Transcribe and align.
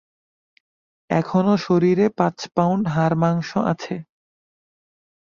এখনো 1.09 1.53
শরীরে 1.65 2.05
পাঁচ 2.17 2.37
পাউন্ড 2.55 2.83
হাড়-মাংস 2.87 3.49
আছে। 3.71 3.95